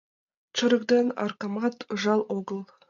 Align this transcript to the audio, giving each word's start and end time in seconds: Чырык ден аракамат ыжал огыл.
Чырык 0.55 0.83
ден 0.91 1.07
аракамат 1.21 1.77
ыжал 1.93 2.21
огыл. 2.37 2.59